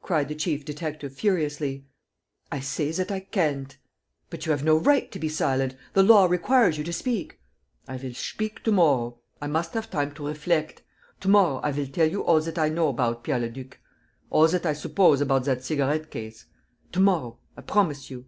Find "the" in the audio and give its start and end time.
0.28-0.34, 5.92-6.04